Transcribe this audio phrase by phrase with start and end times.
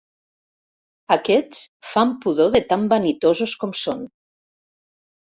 [1.15, 4.01] Aquests fan pudor de tan vanitosos com són.